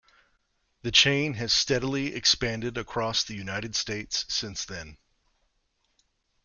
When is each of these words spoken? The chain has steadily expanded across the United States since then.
The 0.81 0.89
chain 0.91 1.35
has 1.35 1.53
steadily 1.53 2.15
expanded 2.15 2.75
across 2.75 3.23
the 3.23 3.35
United 3.35 3.75
States 3.75 4.25
since 4.27 4.65
then. 4.65 4.97